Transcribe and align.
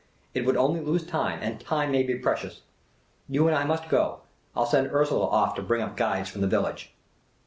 It 0.33 0.47
would 0.47 0.57
only 0.57 0.79
lose 0.81 1.05
time— 1.05 1.37
and 1.43 1.61
time 1.61 1.91
may 1.91 2.01
be 2.01 2.15
precious. 2.15 2.63
You 3.29 3.47
and 3.47 3.55
I 3.55 3.65
must 3.65 3.87
go; 3.87 4.21
I 4.55 4.61
'11 4.61 4.71
send 4.71 4.91
Ursula 4.93 5.27
off 5.27 5.53
to 5.53 5.61
bring 5.61 5.83
up 5.83 5.95
guides 5.95 6.27
from 6.27 6.41
the 6.41 6.47
village." 6.47 6.91